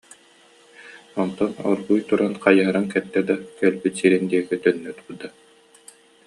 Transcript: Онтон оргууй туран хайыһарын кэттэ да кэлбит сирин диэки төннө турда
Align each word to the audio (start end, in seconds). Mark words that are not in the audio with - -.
Онтон 1.21 1.51
оргууй 1.69 2.01
туран 2.07 2.33
хайыһарын 2.43 2.85
кэттэ 2.93 3.19
да 3.27 3.35
кэлбит 3.59 3.93
сирин 3.99 4.23
диэки 4.31 4.55
төннө 4.63 4.91
турда 4.99 5.27